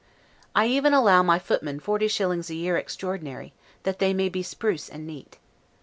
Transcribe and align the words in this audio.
I 0.55 0.65
even 0.65 0.95
allow 0.95 1.21
my 1.21 1.37
footman 1.37 1.79
forty 1.79 2.07
shillings 2.07 2.49
a 2.49 2.55
year 2.55 2.75
extraordinary, 2.75 3.53
that 3.83 3.99
they 3.99 4.15
may 4.15 4.29
be 4.29 4.41
spruce 4.41 4.89
and 4.89 5.05
neat. 5.05 5.37